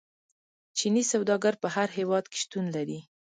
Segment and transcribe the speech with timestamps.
[0.77, 2.99] چیني سوداګر په هر هیواد کې شتون لري.